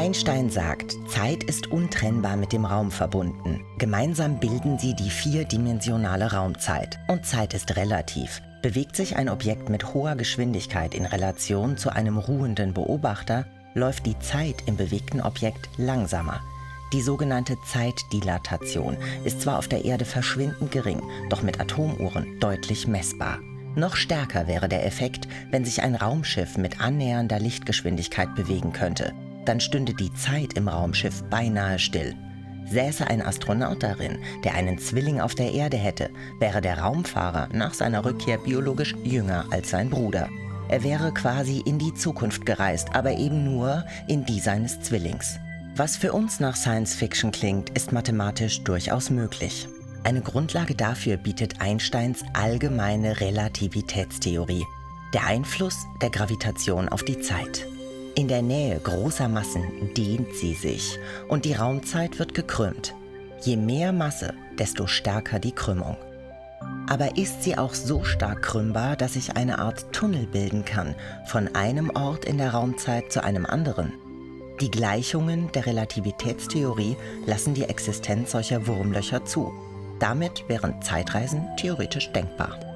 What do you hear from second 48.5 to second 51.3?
durchaus möglich. Eine Grundlage dafür